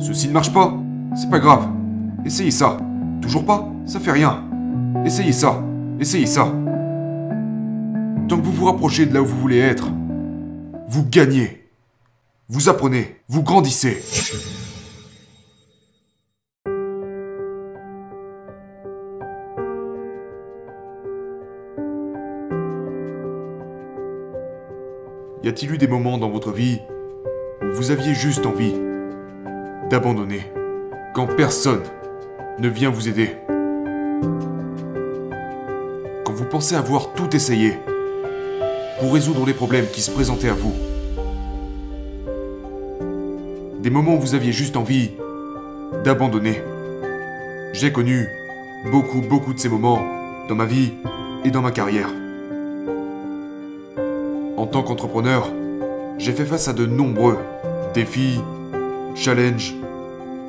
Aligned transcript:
Ceci 0.00 0.28
ne 0.28 0.32
marche 0.32 0.52
pas 0.52 0.72
C'est 1.14 1.28
pas 1.28 1.38
grave. 1.38 1.68
Essayez 2.24 2.50
ça. 2.50 2.78
Toujours 3.20 3.44
pas 3.44 3.68
Ça 3.84 4.00
fait 4.00 4.12
rien. 4.12 4.42
Essayez 5.04 5.32
ça. 5.32 5.62
Essayez 6.00 6.26
ça. 6.26 6.46
Tant 8.26 8.38
que 8.38 8.42
vous 8.42 8.52
vous 8.52 8.64
rapprochez 8.64 9.04
de 9.04 9.12
là 9.12 9.20
où 9.20 9.26
vous 9.26 9.38
voulez 9.38 9.58
être, 9.58 9.88
vous 10.88 11.04
gagnez. 11.04 11.68
Vous 12.48 12.68
apprenez. 12.70 13.16
Vous 13.28 13.42
grandissez. 13.42 14.02
Y 25.42 25.48
a-t-il 25.48 25.72
eu 25.72 25.78
des 25.78 25.88
moments 25.88 26.16
dans 26.16 26.30
votre 26.30 26.52
vie 26.52 26.78
où 27.62 27.74
vous 27.74 27.90
aviez 27.90 28.14
juste 28.14 28.46
envie 28.46 28.74
d'abandonner 29.90 30.46
quand 31.14 31.26
personne 31.26 31.82
ne 32.60 32.68
vient 32.68 32.90
vous 32.90 33.08
aider 33.08 33.36
Quand 36.24 36.32
vous 36.32 36.44
pensez 36.44 36.76
avoir 36.76 37.12
tout 37.14 37.34
essayé 37.34 37.76
pour 39.00 39.12
résoudre 39.12 39.44
les 39.46 39.52
problèmes 39.52 39.86
qui 39.92 40.00
se 40.00 40.12
présentaient 40.12 40.48
à 40.48 40.54
vous 40.54 40.74
Des 43.80 43.90
moments 43.90 44.14
où 44.14 44.20
vous 44.20 44.34
aviez 44.36 44.52
juste 44.52 44.76
envie 44.76 45.10
d'abandonner 46.04 46.62
J'ai 47.72 47.90
connu 47.90 48.28
beaucoup, 48.92 49.20
beaucoup 49.20 49.52
de 49.52 49.58
ces 49.58 49.68
moments 49.68 50.00
dans 50.48 50.54
ma 50.54 50.66
vie 50.66 50.92
et 51.44 51.50
dans 51.50 51.62
ma 51.62 51.72
carrière. 51.72 52.10
En 54.56 54.66
tant 54.66 54.82
qu'entrepreneur, 54.82 55.50
j'ai 56.18 56.32
fait 56.32 56.44
face 56.44 56.68
à 56.68 56.72
de 56.72 56.86
nombreux 56.86 57.38
défis, 57.94 58.40
challenges, 59.14 59.74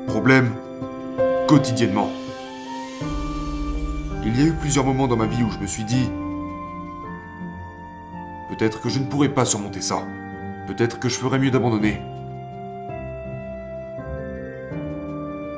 problèmes, 0.06 0.52
quotidiennement. 1.48 2.10
Il 4.24 4.38
y 4.38 4.42
a 4.42 4.46
eu 4.46 4.52
plusieurs 4.52 4.84
moments 4.84 5.08
dans 5.08 5.16
ma 5.16 5.26
vie 5.26 5.42
où 5.42 5.50
je 5.50 5.58
me 5.58 5.66
suis 5.66 5.84
dit, 5.84 6.08
peut-être 8.50 8.80
que 8.80 8.88
je 8.88 8.98
ne 8.98 9.04
pourrais 9.04 9.28
pas 9.28 9.44
surmonter 9.44 9.80
ça. 9.80 10.02
Peut-être 10.66 10.98
que 11.00 11.08
je 11.08 11.16
ferais 11.16 11.38
mieux 11.38 11.50
d'abandonner. 11.50 12.00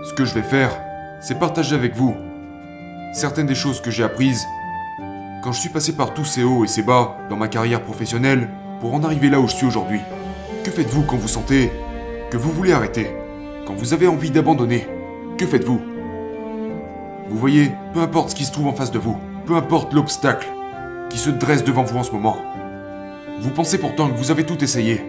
Ce 0.05 0.15
que 0.15 0.25
je 0.25 0.35
vais 0.35 0.43
faire, 0.43 0.71
c'est 1.21 1.39
partager 1.39 1.75
avec 1.75 1.95
vous 1.95 2.15
certaines 3.13 3.47
des 3.47 3.55
choses 3.55 3.81
que 3.81 3.91
j'ai 3.91 4.03
apprises 4.03 4.45
quand 5.43 5.53
je 5.53 5.61
suis 5.61 5.69
passé 5.69 5.95
par 5.95 6.15
tous 6.15 6.25
ces 6.25 6.43
hauts 6.43 6.65
et 6.65 6.69
ces 6.69 6.83
bas 6.83 7.19
dans 7.29 7.37
ma 7.37 7.49
carrière 7.49 7.83
professionnelle 7.83 8.49
pour 8.81 8.95
en 8.95 9.05
arriver 9.05 9.29
là 9.29 9.41
où 9.41 9.47
je 9.47 9.55
suis 9.55 9.67
aujourd'hui. 9.67 10.01
Que 10.65 10.71
faites-vous 10.71 11.03
quand 11.03 11.17
vous 11.17 11.29
sentez 11.29 11.71
que 12.31 12.37
vous 12.37 12.51
voulez 12.51 12.73
arrêter? 12.73 13.24
Quand 13.67 13.75
vous 13.75 13.95
avez 13.95 14.07
envie 14.07 14.31
d'abandonner 14.31 14.87
Que 15.39 15.47
faites-vous 15.47 15.81
Vous 17.29 17.39
voyez, 17.39 17.71
peu 17.95 18.01
importe 18.01 18.31
ce 18.31 18.35
qui 18.35 18.45
se 18.45 18.53
trouve 18.53 18.67
en 18.67 18.75
face 18.75 18.91
de 18.91 18.99
vous, 18.99 19.17
peu 19.47 19.57
importe 19.57 19.93
l'obstacle 19.95 20.47
qui 21.09 21.19
se 21.19 21.31
dresse 21.31 21.65
devant 21.65 21.83
vous 21.83 21.97
en 21.97 22.03
ce 22.03 22.13
moment, 22.13 22.37
vous 23.41 23.51
pensez 23.51 23.79
pourtant 23.79 24.09
que 24.09 24.17
vous 24.17 24.31
avez 24.31 24.45
tout 24.45 24.63
essayé. 24.63 25.01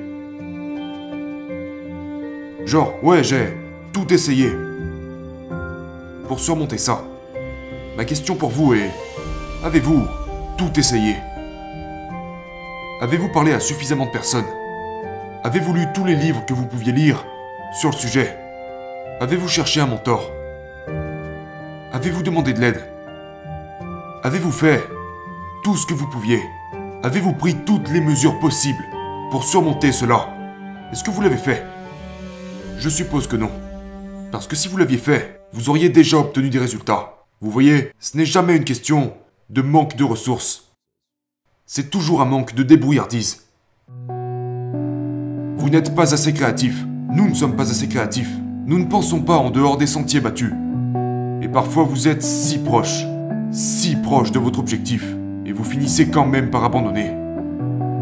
Genre, 2.66 2.94
ouais, 3.04 3.24
j'ai 3.24 3.58
tout 3.94 4.12
essayé. 4.14 4.50
Pour 6.28 6.40
surmonter 6.40 6.78
ça, 6.78 7.04
ma 7.98 8.06
question 8.06 8.36
pour 8.36 8.50
vous 8.50 8.74
est, 8.74 8.90
avez-vous 9.64 10.04
tout 10.58 10.72
essayé 10.80 11.16
Avez-vous 13.02 13.30
parlé 13.30 13.54
à 13.54 13.60
suffisamment 13.60 14.06
de 14.06 14.12
personnes 14.12 14.46
Avez-vous 15.44 15.74
lu 15.74 15.86
tous 15.94 16.06
les 16.06 16.16
livres 16.16 16.46
que 16.46 16.54
vous 16.54 16.66
pouviez 16.66 16.94
lire 16.94 17.26
sur 17.74 17.92
le 17.92 17.96
sujet 17.96 18.45
Avez-vous 19.22 19.48
cherché 19.48 19.80
un 19.80 19.86
mentor? 19.86 20.30
Avez-vous 21.94 22.22
demandé 22.22 22.52
de 22.52 22.60
l'aide? 22.60 22.84
Avez-vous 24.24 24.52
fait 24.52 24.84
tout 25.64 25.78
ce 25.78 25.88
que 25.88 25.94
vous 25.94 26.10
pouviez? 26.10 26.42
Avez-vous 27.02 27.32
pris 27.32 27.56
toutes 27.66 27.90
les 27.92 28.02
mesures 28.02 28.38
possibles 28.40 28.84
pour 29.32 29.46
surmonter 29.46 29.94
cela? 29.94 30.28
Est-ce 30.92 31.02
que 31.02 31.12
vous 31.12 31.22
l'avez 31.22 31.38
fait? 31.38 31.64
Je 32.78 32.90
suppose 32.90 33.26
que 33.26 33.38
non. 33.38 33.52
Parce 34.34 34.48
que 34.48 34.56
si 34.58 34.68
vous 34.68 34.76
l'aviez 34.76 34.98
fait, 34.98 35.40
vous 35.54 35.70
auriez 35.70 35.88
déjà 35.88 36.18
obtenu 36.18 36.50
des 36.50 36.60
résultats. 36.60 37.14
Vous 37.40 37.52
voyez, 37.52 37.94
ce 38.02 38.18
n'est 38.18 38.26
jamais 38.26 38.58
une 38.58 38.66
question 38.66 39.14
de 39.50 39.62
manque 39.62 39.96
de 39.96 40.04
ressources. 40.04 40.74
C'est 41.66 41.90
toujours 41.90 42.22
un 42.22 42.26
manque 42.26 42.54
de 42.54 42.64
débrouillardise. 42.64 43.46
Vous 44.10 45.70
n'êtes 45.70 45.96
pas 45.96 46.14
assez 46.14 46.34
créatif. 46.34 46.84
Nous 47.14 47.30
ne 47.30 47.34
sommes 47.34 47.56
pas 47.56 47.72
assez 47.72 47.88
créatifs. 47.88 48.30
Nous 48.68 48.80
ne 48.80 48.86
pensons 48.86 49.22
pas 49.22 49.38
en 49.38 49.52
dehors 49.52 49.78
des 49.78 49.86
sentiers 49.86 50.22
battus. 50.22 50.52
Et 51.44 51.48
parfois 51.48 51.84
vous 51.84 52.08
êtes 52.08 52.24
si 52.24 52.58
proche, 52.58 53.06
si 53.52 53.96
proche 53.96 54.32
de 54.32 54.40
votre 54.40 54.58
objectif, 54.58 55.06
et 55.46 55.52
vous 55.52 55.64
finissez 55.64 56.10
quand 56.10 56.26
même 56.26 56.50
par 56.50 56.64
abandonner. 56.64 57.12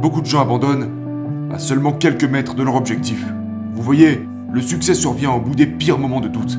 Beaucoup 0.01 0.21
de 0.21 0.25
gens 0.25 0.39
abandonnent 0.39 1.51
à 1.53 1.59
seulement 1.59 1.91
quelques 1.91 2.23
mètres 2.23 2.55
de 2.55 2.63
leur 2.63 2.75
objectif. 2.75 3.25
Vous 3.73 3.81
voyez, 3.81 4.25
le 4.53 4.61
succès 4.61 4.93
survient 4.93 5.31
au 5.31 5.41
bout 5.41 5.53
des 5.53 5.67
pires 5.67 5.99
moments 5.99 6.21
de 6.21 6.29
doute. 6.29 6.57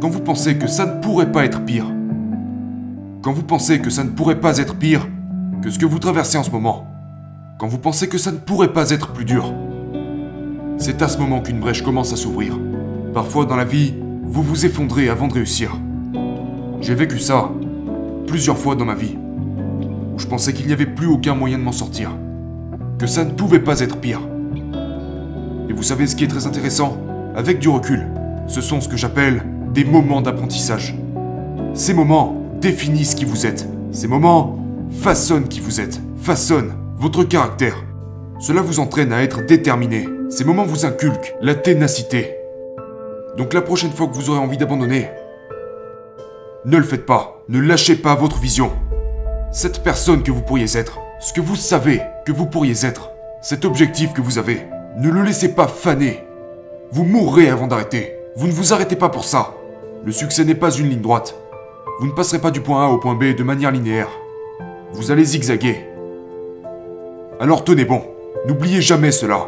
Quand 0.00 0.08
vous 0.08 0.20
pensez 0.20 0.56
que 0.56 0.66
ça 0.66 0.86
ne 0.86 1.02
pourrait 1.02 1.30
pas 1.30 1.44
être 1.44 1.62
pire, 1.66 1.92
quand 3.20 3.32
vous 3.32 3.42
pensez 3.42 3.80
que 3.80 3.90
ça 3.90 4.02
ne 4.02 4.10
pourrait 4.10 4.40
pas 4.40 4.56
être 4.56 4.76
pire 4.76 5.06
que 5.60 5.68
ce 5.68 5.78
que 5.78 5.84
vous 5.84 5.98
traversez 5.98 6.38
en 6.38 6.42
ce 6.42 6.50
moment, 6.50 6.86
quand 7.58 7.68
vous 7.68 7.76
pensez 7.76 8.08
que 8.08 8.16
ça 8.16 8.32
ne 8.32 8.38
pourrait 8.38 8.72
pas 8.72 8.88
être 8.92 9.12
plus 9.12 9.26
dur, 9.26 9.52
c'est 10.78 11.02
à 11.02 11.08
ce 11.08 11.18
moment 11.18 11.42
qu'une 11.42 11.60
brèche 11.60 11.82
commence 11.82 12.14
à 12.14 12.16
s'ouvrir. 12.16 12.58
Parfois 13.14 13.46
dans 13.46 13.56
la 13.56 13.64
vie, 13.64 13.94
vous 14.22 14.42
vous 14.42 14.66
effondrez 14.66 15.08
avant 15.08 15.28
de 15.28 15.34
réussir. 15.34 15.76
J'ai 16.80 16.94
vécu 16.94 17.18
ça 17.18 17.50
plusieurs 18.26 18.58
fois 18.58 18.74
dans 18.74 18.84
ma 18.84 18.94
vie, 18.94 19.16
où 20.14 20.18
je 20.18 20.26
pensais 20.26 20.52
qu'il 20.52 20.66
n'y 20.66 20.72
avait 20.72 20.86
plus 20.86 21.06
aucun 21.06 21.34
moyen 21.34 21.58
de 21.58 21.62
m'en 21.62 21.72
sortir, 21.72 22.10
que 22.98 23.06
ça 23.06 23.24
ne 23.24 23.30
pouvait 23.30 23.60
pas 23.60 23.80
être 23.80 23.96
pire. 23.96 24.20
Et 25.68 25.72
vous 25.72 25.82
savez 25.82 26.06
ce 26.06 26.14
qui 26.16 26.24
est 26.24 26.28
très 26.28 26.46
intéressant? 26.46 26.96
Avec 27.34 27.58
du 27.58 27.68
recul, 27.68 28.06
ce 28.46 28.60
sont 28.60 28.80
ce 28.80 28.88
que 28.88 28.96
j'appelle 28.96 29.42
des 29.72 29.84
moments 29.84 30.20
d'apprentissage. 30.20 30.96
Ces 31.74 31.94
moments 31.94 32.36
définissent 32.60 33.14
qui 33.14 33.24
vous 33.24 33.46
êtes. 33.46 33.68
Ces 33.92 34.08
moments 34.08 34.58
façonnent 34.90 35.48
qui 35.48 35.60
vous 35.60 35.80
êtes, 35.80 36.00
façonnent 36.16 36.74
votre 36.96 37.24
caractère. 37.24 37.76
Cela 38.40 38.60
vous 38.60 38.80
entraîne 38.80 39.12
à 39.12 39.22
être 39.22 39.44
déterminé. 39.44 40.08
Ces 40.30 40.44
moments 40.44 40.64
vous 40.64 40.86
inculquent 40.86 41.34
la 41.40 41.54
ténacité. 41.54 42.37
Donc 43.38 43.54
la 43.54 43.62
prochaine 43.62 43.92
fois 43.92 44.08
que 44.08 44.14
vous 44.14 44.30
aurez 44.30 44.40
envie 44.40 44.56
d'abandonner, 44.56 45.08
ne 46.64 46.76
le 46.76 46.82
faites 46.82 47.06
pas. 47.06 47.44
Ne 47.48 47.60
lâchez 47.60 47.94
pas 47.94 48.16
votre 48.16 48.38
vision. 48.38 48.72
Cette 49.52 49.84
personne 49.84 50.24
que 50.24 50.32
vous 50.32 50.42
pourriez 50.42 50.76
être, 50.76 50.98
ce 51.20 51.32
que 51.32 51.40
vous 51.40 51.54
savez 51.54 52.02
que 52.26 52.32
vous 52.32 52.46
pourriez 52.46 52.84
être, 52.84 53.12
cet 53.40 53.64
objectif 53.64 54.12
que 54.12 54.20
vous 54.20 54.38
avez, 54.38 54.66
ne 54.96 55.08
le 55.08 55.22
laissez 55.22 55.54
pas 55.54 55.68
faner. 55.68 56.24
Vous 56.90 57.04
mourrez 57.04 57.48
avant 57.48 57.68
d'arrêter. 57.68 58.12
Vous 58.34 58.48
ne 58.48 58.52
vous 58.52 58.72
arrêtez 58.72 58.96
pas 58.96 59.08
pour 59.08 59.24
ça. 59.24 59.54
Le 60.04 60.10
succès 60.10 60.44
n'est 60.44 60.56
pas 60.56 60.72
une 60.72 60.90
ligne 60.90 61.00
droite. 61.00 61.36
Vous 62.00 62.08
ne 62.08 62.12
passerez 62.12 62.40
pas 62.40 62.50
du 62.50 62.60
point 62.60 62.86
A 62.86 62.88
au 62.88 62.98
point 62.98 63.14
B 63.14 63.36
de 63.36 63.44
manière 63.44 63.70
linéaire. 63.70 64.08
Vous 64.92 65.12
allez 65.12 65.24
zigzaguer. 65.24 65.86
Alors 67.38 67.62
tenez 67.62 67.84
bon, 67.84 68.02
n'oubliez 68.48 68.82
jamais 68.82 69.12
cela. 69.12 69.46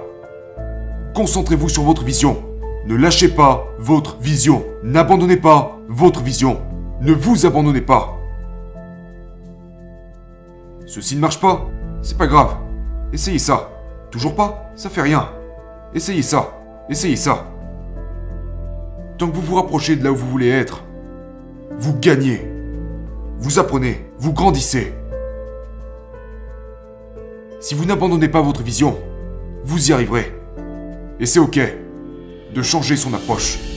Concentrez-vous 1.13 1.69
sur 1.69 1.83
votre 1.83 2.05
vision. 2.05 2.50
Ne 2.87 2.97
lâchez 2.97 3.29
pas 3.29 3.67
votre 3.79 4.17
vision. 4.19 4.65
N'abandonnez 4.83 5.37
pas 5.37 5.79
votre 5.89 6.23
vision. 6.23 6.61
Ne 7.01 7.13
vous 7.13 7.47
abandonnez 7.47 7.83
pas. 7.83 8.17
Ceci 10.87 11.15
ne 11.15 11.21
marche 11.21 11.41
pas 11.41 11.69
C'est 12.03 12.17
pas 12.17 12.27
grave. 12.27 12.57
Essayez 13.13 13.39
ça. 13.39 13.71
Toujours 14.11 14.35
pas 14.35 14.73
Ça 14.77 14.89
fait 14.89 15.03
rien. 15.03 15.29
Essayez 15.95 16.23
ça. 16.23 16.59
Essayez 16.89 17.17
ça. 17.17 17.47
Tant 19.19 19.29
que 19.29 19.35
vous 19.35 19.43
vous 19.43 19.57
rapprochez 19.57 19.97
de 19.97 20.05
là 20.05 20.11
où 20.11 20.17
vous 20.17 20.29
voulez 20.29 20.49
être, 20.49 20.83
vous 21.77 21.95
gagnez. 21.99 22.51
Vous 23.39 23.59
apprenez. 23.59 24.07
Vous 24.19 24.33
grandissez. 24.33 24.95
Si 27.61 27.75
vous 27.75 27.85
n'abandonnez 27.85 28.29
pas 28.29 28.41
votre 28.41 28.63
vision, 28.63 28.97
vous 29.65 29.91
y 29.91 29.93
arriverez. 29.93 30.33
Et 31.21 31.27
c'est 31.27 31.39
ok 31.39 31.61
de 32.55 32.63
changer 32.63 32.97
son 32.97 33.15
approche. 33.15 33.70